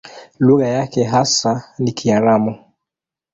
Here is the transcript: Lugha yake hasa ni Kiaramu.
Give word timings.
Lugha 0.39 0.67
yake 0.67 1.03
hasa 1.03 1.73
ni 1.79 1.91
Kiaramu. 1.91 2.55